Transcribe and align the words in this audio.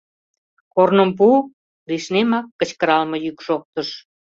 Корным 0.73 1.09
пу!— 1.17 1.27
лишнемак 1.89 2.45
кычкыралме 2.59 3.17
йӱк 3.25 3.37
шоктыш. 3.45 3.89